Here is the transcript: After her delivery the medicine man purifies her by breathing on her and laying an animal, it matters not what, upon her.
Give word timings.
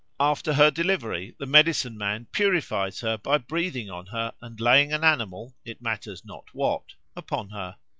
After 0.19 0.53
her 0.53 0.71
delivery 0.71 1.35
the 1.37 1.45
medicine 1.45 1.95
man 1.95 2.25
purifies 2.31 3.01
her 3.01 3.19
by 3.19 3.37
breathing 3.37 3.91
on 3.91 4.07
her 4.07 4.33
and 4.41 4.59
laying 4.59 4.91
an 4.91 5.03
animal, 5.03 5.53
it 5.63 5.79
matters 5.79 6.25
not 6.25 6.45
what, 6.53 6.95
upon 7.15 7.49
her. 7.49 7.75